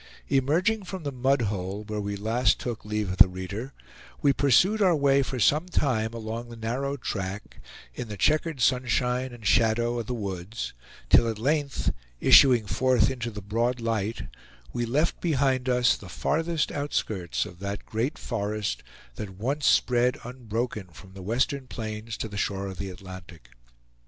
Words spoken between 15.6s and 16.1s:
us the